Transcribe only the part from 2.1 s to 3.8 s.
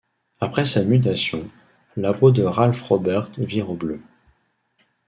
peau de Ralph Roberts vire au